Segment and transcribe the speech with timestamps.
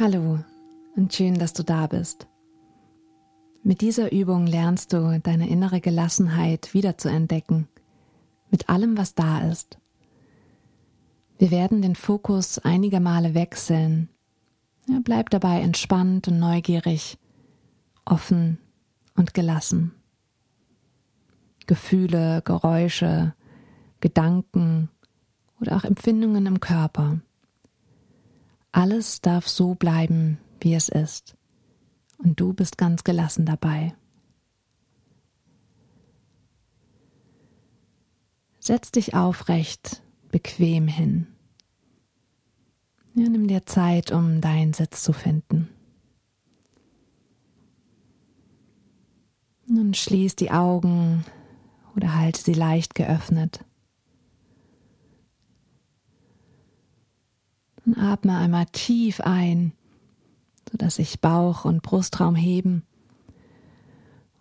[0.00, 0.38] Hallo
[0.94, 2.28] und schön, dass du da bist.
[3.64, 7.66] Mit dieser Übung lernst du deine innere Gelassenheit wiederzuentdecken,
[8.48, 9.76] mit allem, was da ist.
[11.38, 14.08] Wir werden den Fokus einige Male wechseln.
[14.86, 17.18] Ja, bleib dabei entspannt und neugierig,
[18.04, 18.58] offen
[19.16, 19.96] und gelassen.
[21.66, 23.34] Gefühle, Geräusche,
[23.98, 24.90] Gedanken
[25.60, 27.18] oder auch Empfindungen im Körper
[28.78, 31.36] alles darf so bleiben, wie es ist.
[32.16, 33.92] Und du bist ganz gelassen dabei.
[38.60, 41.26] Setz dich aufrecht, bequem hin.
[43.14, 45.68] Ja, nimm dir Zeit, um deinen Sitz zu finden.
[49.66, 51.24] Nun schließ die Augen
[51.96, 53.64] oder halte sie leicht geöffnet.
[57.88, 59.72] Und atme einmal tief ein,
[60.70, 62.82] sodass sich Bauch und Brustraum heben.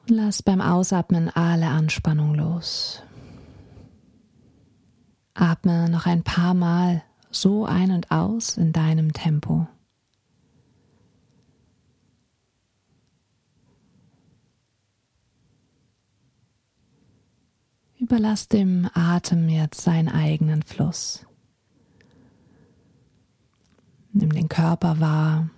[0.00, 3.04] Und lass beim Ausatmen alle Anspannung los.
[5.34, 9.68] Atme noch ein paar Mal so ein und aus in deinem Tempo.
[18.00, 21.24] Überlass dem Atem jetzt seinen eigenen Fluss.
[24.18, 25.50] Nimm den Körper wahr,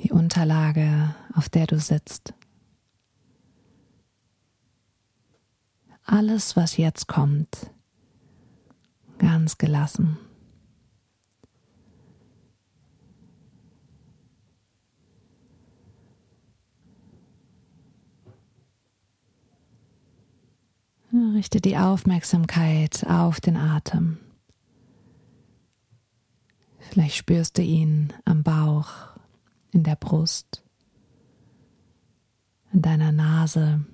[0.00, 2.32] die Unterlage, auf der du sitzt.
[6.02, 7.70] Alles, was jetzt kommt,
[9.18, 10.16] ganz gelassen.
[21.12, 24.25] Richte die Aufmerksamkeit auf den Atem.
[26.90, 28.88] Vielleicht spürst du ihn am Bauch,
[29.72, 30.62] in der Brust,
[32.72, 33.84] in deiner Nase.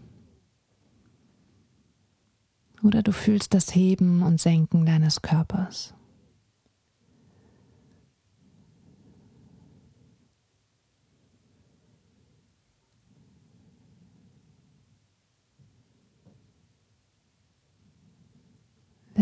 [2.82, 5.94] Oder du fühlst das Heben und Senken deines Körpers.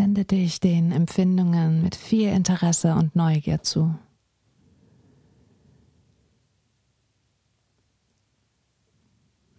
[0.00, 3.94] Wende dich den Empfindungen mit viel Interesse und Neugier zu.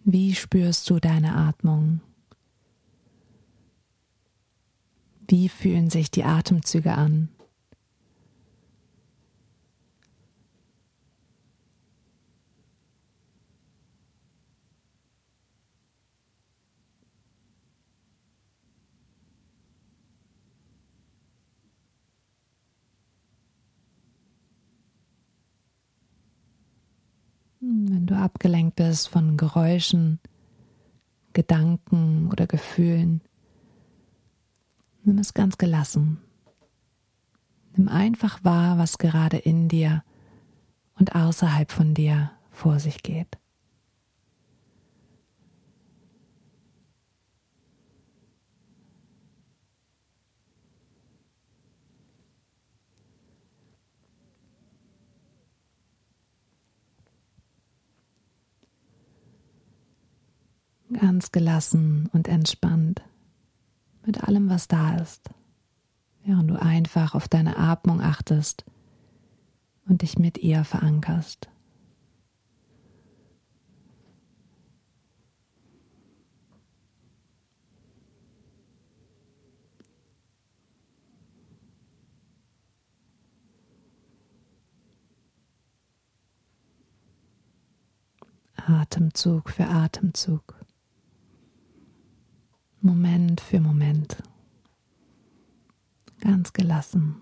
[0.02, 2.00] Wie spürst du deine Atmung?
[5.28, 7.28] Wie fühlen sich die Atemzüge an?
[27.84, 30.20] Wenn du abgelenkt bist von Geräuschen,
[31.32, 33.22] Gedanken oder Gefühlen,
[35.02, 36.18] nimm es ganz gelassen.
[37.74, 40.04] Nimm einfach wahr, was gerade in dir
[40.96, 43.38] und außerhalb von dir vor sich geht.
[60.92, 63.02] Ganz gelassen und entspannt
[64.04, 65.30] mit allem, was da ist,
[66.24, 68.64] während du einfach auf deine Atmung achtest
[69.86, 71.48] und dich mit ihr verankerst.
[88.56, 90.61] Atemzug für Atemzug.
[92.84, 94.20] Moment für Moment.
[96.20, 97.16] Ganz gelassen.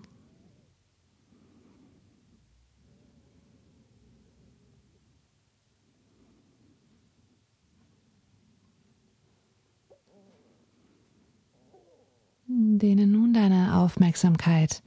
[12.47, 14.81] Dehne nun deine Aufmerksamkeit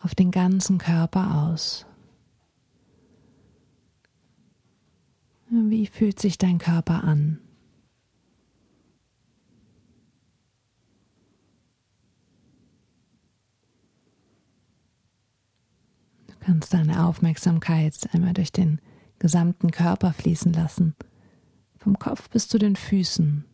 [0.00, 1.86] auf den ganzen Körper aus.
[5.50, 7.40] Wie fühlt sich dein Körper an?
[16.48, 18.80] Kannst deine Aufmerksamkeit einmal durch den
[19.18, 20.96] gesamten Körper fließen lassen,
[21.76, 23.44] vom Kopf bis zu den Füßen.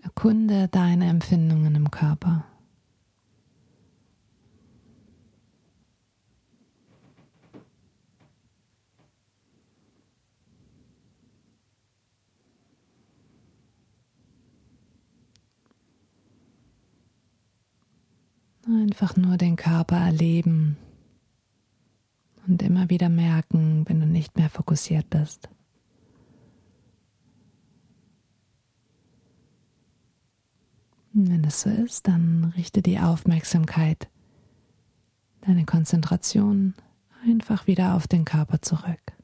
[0.00, 2.46] Erkunde deine Empfindungen im Körper.
[18.68, 20.76] Einfach nur den Körper erleben
[22.46, 25.48] und immer wieder merken, wenn du nicht mehr fokussiert bist.
[31.26, 34.08] wenn es so ist, dann richte die Aufmerksamkeit,
[35.40, 36.74] deine Konzentration
[37.26, 39.17] einfach wieder auf den Körper zurück.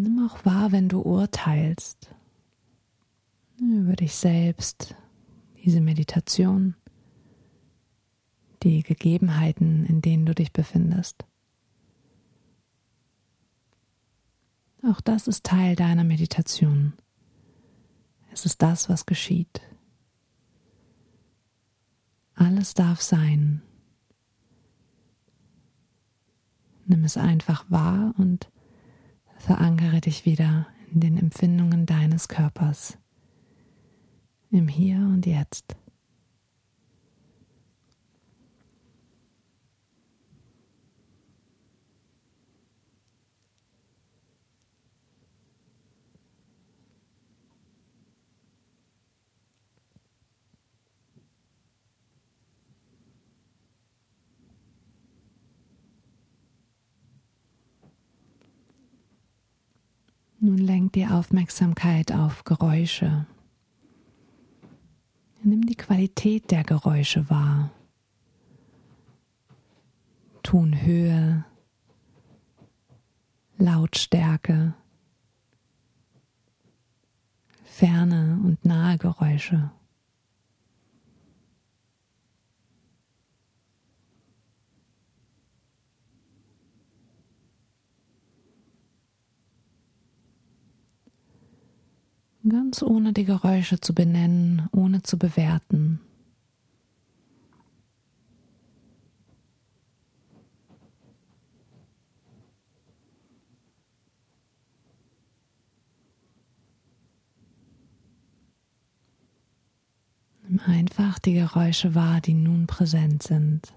[0.00, 2.14] Nimm auch wahr, wenn du urteilst
[3.58, 4.96] über dich selbst,
[5.62, 6.74] diese Meditation,
[8.62, 11.24] die Gegebenheiten, in denen du dich befindest.
[14.82, 16.94] Auch das ist Teil deiner Meditation.
[18.32, 19.60] Es ist das, was geschieht.
[22.34, 23.62] Alles darf sein.
[26.86, 28.51] Nimm es einfach wahr und
[29.44, 32.96] Verankere dich wieder in den Empfindungen deines Körpers,
[34.52, 35.74] im Hier und Jetzt.
[60.44, 63.26] Nun lenk die Aufmerksamkeit auf Geräusche.
[65.44, 67.70] Nimm die Qualität der Geräusche wahr.
[70.42, 71.44] Tonhöhe,
[73.56, 74.74] Lautstärke,
[77.62, 79.70] ferne und nahe Geräusche.
[92.48, 96.00] Ganz ohne die Geräusche zu benennen, ohne zu bewerten.
[110.48, 113.72] Nimm einfach die Geräusche wahr, die nun präsent sind.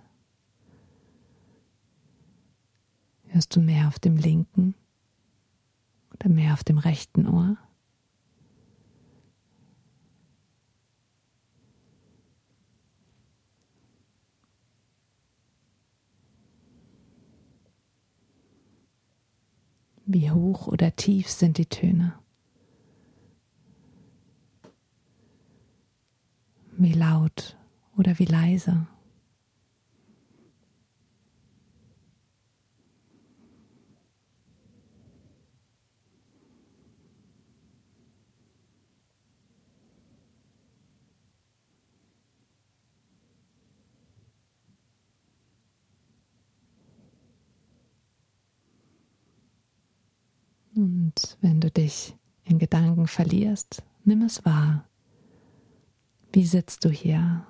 [3.28, 4.76] Hörst du mehr auf dem linken
[6.14, 7.58] oder mehr auf dem rechten Ohr?
[20.06, 22.14] Wie hoch oder tief sind die Töne?
[26.78, 27.58] Wie laut
[27.98, 28.88] oder wie leise?
[51.42, 54.88] Wenn du dich in Gedanken verlierst, nimm es wahr.
[56.32, 57.46] Wie sitzt du hier?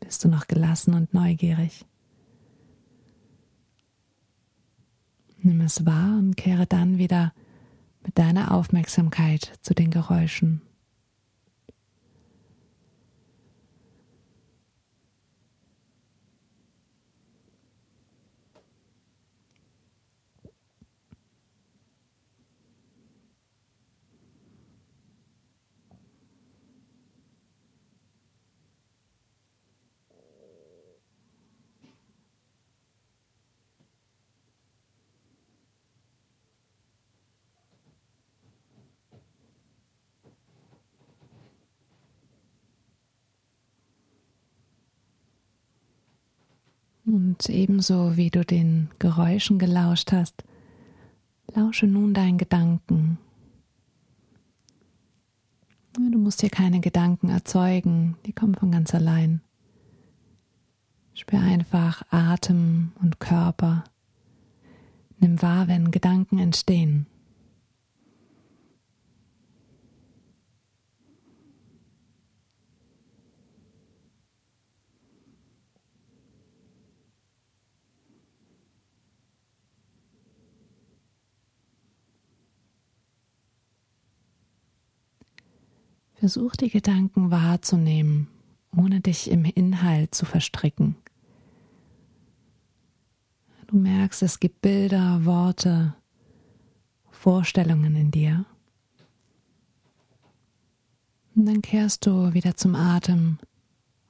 [0.00, 1.84] Bist du noch gelassen und neugierig?
[5.38, 7.34] Nimm es wahr und kehre dann wieder
[8.02, 10.62] mit deiner Aufmerksamkeit zu den Geräuschen.
[47.06, 50.44] Und ebenso wie du den Geräuschen gelauscht hast,
[51.54, 53.18] lausche nun deinen Gedanken.
[55.92, 59.42] Du musst hier keine Gedanken erzeugen, die kommen von ganz allein.
[61.12, 63.84] Spür einfach Atem und Körper.
[65.18, 67.06] Nimm wahr, wenn Gedanken entstehen.
[86.24, 88.28] Versuch die Gedanken wahrzunehmen,
[88.74, 90.96] ohne dich im Inhalt zu verstricken.
[93.66, 95.94] Du merkst, es gibt Bilder, Worte,
[97.10, 98.46] Vorstellungen in dir.
[101.34, 103.38] Und dann kehrst du wieder zum Atem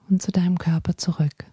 [0.08, 1.46] und zu deinem Körper zurück.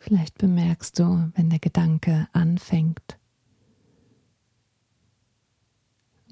[0.00, 3.18] Vielleicht bemerkst du, wenn der Gedanke anfängt.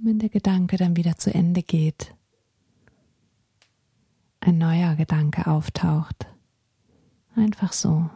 [0.03, 2.15] Wenn der Gedanke dann wieder zu Ende geht,
[4.41, 6.27] ein neuer Gedanke auftaucht.
[7.37, 8.09] Einfach so.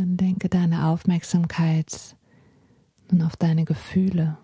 [0.00, 2.16] Dann denke deine Aufmerksamkeit
[3.10, 4.38] nun auf deine Gefühle.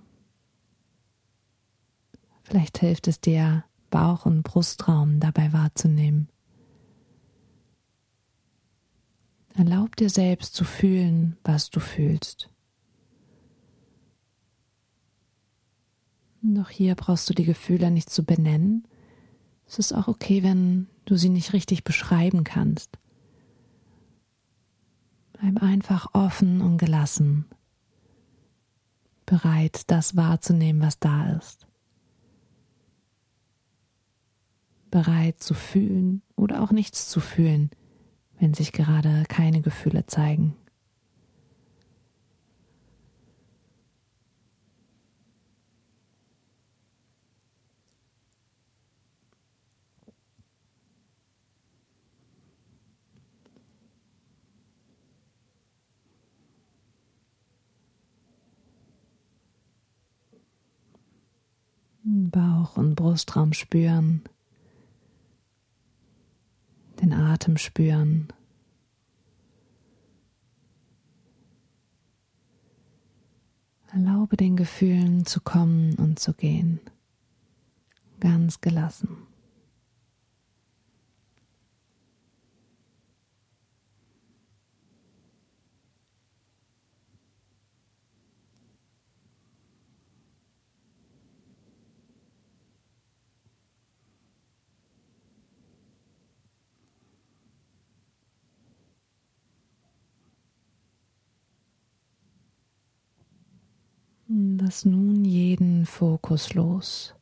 [2.43, 6.29] Vielleicht hilft es dir, Bauch- und Brustraum dabei wahrzunehmen.
[9.55, 12.51] Erlaub dir selbst zu fühlen, was du fühlst.
[16.43, 18.87] Doch hier brauchst du die Gefühle nicht zu benennen.
[19.67, 22.99] Es ist auch okay, wenn du sie nicht richtig beschreiben kannst.
[25.39, 27.45] Bleib einfach offen und gelassen,
[29.27, 31.67] bereit, das wahrzunehmen, was da ist.
[34.91, 37.71] Bereit zu fühlen oder auch nichts zu fühlen,
[38.39, 40.57] wenn sich gerade keine Gefühle zeigen.
[62.27, 64.23] Bauch- und Brustraum spüren,
[67.01, 68.29] den Atem spüren.
[73.93, 76.81] Erlaube den Gefühlen zu kommen und zu gehen,
[78.21, 79.27] ganz gelassen.
[104.39, 107.15] Lass nun jeden Fokus los.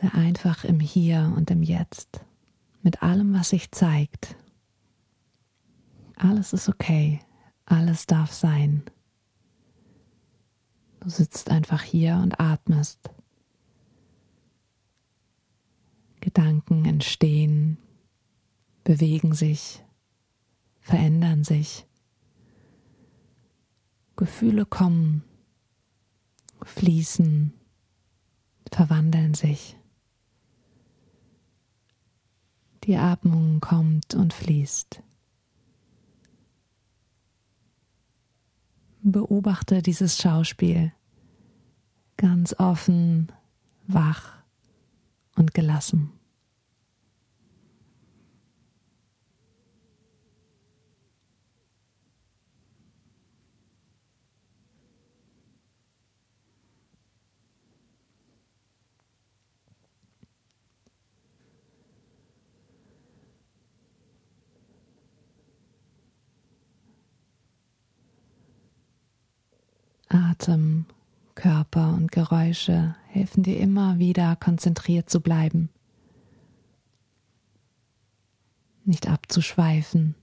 [0.00, 2.24] Sei einfach im Hier und im Jetzt,
[2.82, 4.36] mit allem, was sich zeigt.
[6.16, 7.20] Alles ist okay,
[7.66, 8.84] alles darf sein.
[11.00, 13.10] Du sitzt einfach hier und atmest.
[16.22, 17.76] Gedanken entstehen,
[18.82, 19.84] bewegen sich,
[20.80, 21.86] verändern sich.
[24.20, 25.24] Gefühle kommen,
[26.62, 27.54] fließen,
[28.70, 29.78] verwandeln sich.
[32.84, 35.02] Die Atmung kommt und fließt.
[39.00, 40.92] Beobachte dieses Schauspiel
[42.18, 43.32] ganz offen,
[43.86, 44.34] wach
[45.34, 46.12] und gelassen.
[70.20, 70.86] Atem,
[71.34, 75.70] Körper und Geräusche helfen dir immer wieder konzentriert zu bleiben,
[78.84, 80.14] nicht abzuschweifen,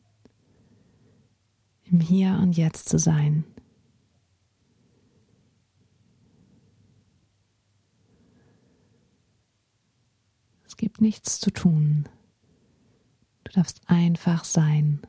[1.85, 3.45] im Hier und Jetzt zu sein.
[10.65, 12.07] Es gibt nichts zu tun.
[13.45, 15.01] Du darfst einfach sein.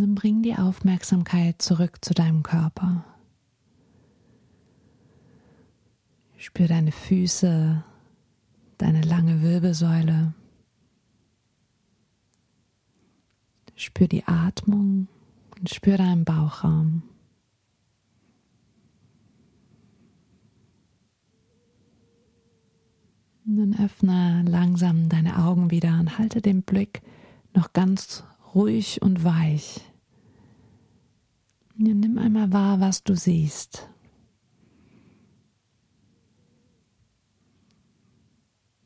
[0.00, 3.04] Dann bring die Aufmerksamkeit zurück zu deinem Körper.
[6.38, 7.84] Spür deine Füße,
[8.78, 10.32] deine lange Wirbelsäule.
[13.74, 15.08] Spür die Atmung
[15.58, 17.02] und spür deinen Bauchraum.
[23.44, 27.02] Und dann öffne langsam deine Augen wieder und halte den Blick
[27.52, 29.82] noch ganz ruhig und weich.
[31.82, 33.88] Ja, nimm einmal wahr, was du siehst.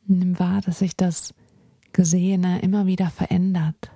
[0.06, 1.34] Nimm wahr, dass sich das
[1.90, 3.90] Gesehene immer wieder verändert.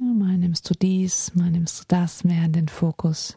[0.00, 3.36] Ja, mal nimmst du dies, mal nimmst du das mehr in den Fokus.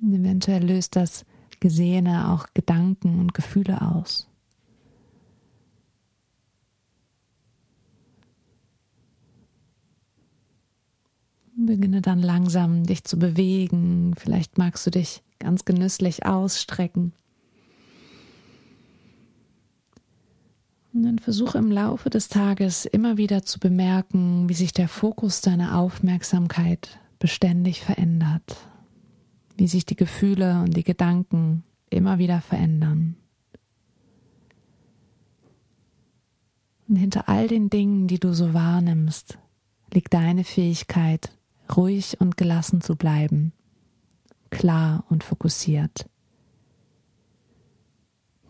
[0.00, 1.26] Und eventuell löst das
[1.60, 4.30] Gesehene auch Gedanken und Gefühle aus.
[11.66, 14.14] Beginne dann langsam dich zu bewegen.
[14.16, 17.12] Vielleicht magst du dich ganz genüsslich ausstrecken.
[20.92, 25.42] Und dann versuche im Laufe des Tages immer wieder zu bemerken, wie sich der Fokus
[25.42, 28.56] deiner Aufmerksamkeit beständig verändert
[29.56, 33.16] wie sich die Gefühle und die Gedanken immer wieder verändern.
[36.88, 39.38] Und hinter all den Dingen, die du so wahrnimmst,
[39.92, 41.32] liegt deine Fähigkeit,
[41.74, 43.52] ruhig und gelassen zu bleiben,
[44.50, 46.08] klar und fokussiert.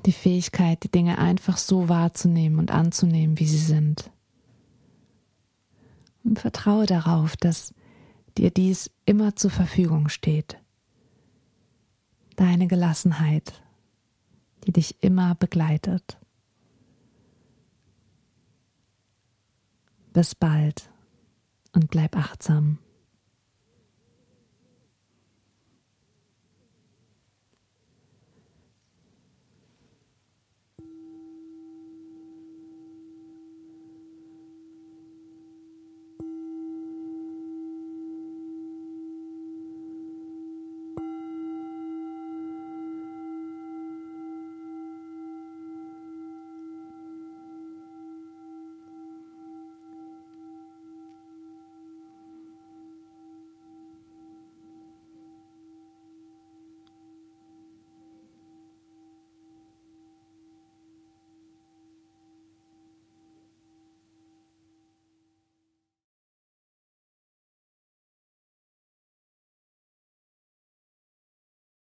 [0.04, 4.10] Die Fähigkeit, die Dinge einfach so wahrzunehmen und anzunehmen, wie sie sind.
[6.24, 7.74] Und vertraue darauf, dass
[8.38, 10.58] dir dies immer zur Verfügung steht
[12.36, 13.62] deine Gelassenheit,
[14.64, 16.18] die dich immer begleitet.
[20.12, 20.90] Bis bald
[21.72, 22.78] und bleib achtsam.